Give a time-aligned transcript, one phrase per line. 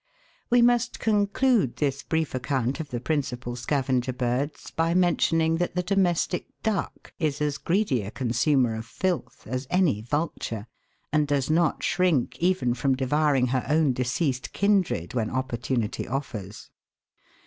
[0.49, 5.83] We must conclude this brief account of the principal scavenger birds by mentioning that the
[5.83, 10.65] domestic Duck is as greedy a consumer of filth as any vulture,
[11.13, 16.71] and does not shrink even from devouring her own deceased kindred when opportunity offers.